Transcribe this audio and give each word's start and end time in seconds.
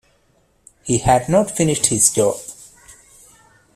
He 0.81 0.97
had 0.97 1.29
not 1.29 1.51
finished 1.55 1.85
his 1.85 2.09
job. 2.09 2.37